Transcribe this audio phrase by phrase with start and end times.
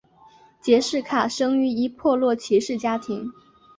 [0.59, 3.31] 杰式卡生于一破落骑士家庭。